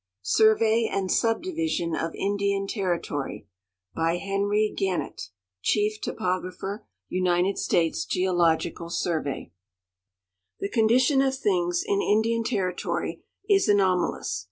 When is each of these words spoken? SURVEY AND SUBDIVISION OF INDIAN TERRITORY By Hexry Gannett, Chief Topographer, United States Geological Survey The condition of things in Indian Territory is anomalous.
SURVEY 0.23 0.89
AND 0.91 1.11
SUBDIVISION 1.11 1.93
OF 1.95 2.15
INDIAN 2.15 2.65
TERRITORY 2.65 3.45
By 3.93 4.17
Hexry 4.17 4.75
Gannett, 4.75 5.29
Chief 5.61 6.01
Topographer, 6.01 6.87
United 7.07 7.59
States 7.59 8.03
Geological 8.05 8.89
Survey 8.89 9.51
The 10.59 10.69
condition 10.69 11.21
of 11.21 11.35
things 11.37 11.83
in 11.85 12.01
Indian 12.01 12.43
Territory 12.43 13.21
is 13.47 13.69
anomalous. 13.69 14.39